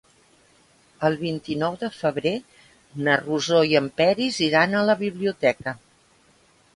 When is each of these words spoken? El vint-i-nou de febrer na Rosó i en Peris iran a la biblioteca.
El 1.09 1.17
vint-i-nou 1.23 1.75
de 1.83 1.89
febrer 1.97 2.31
na 3.07 3.17
Rosó 3.25 3.59
i 3.73 3.77
en 3.81 3.91
Peris 4.01 4.39
iran 4.47 4.73
a 4.73 4.81
la 4.91 4.97
biblioteca. 5.03 5.75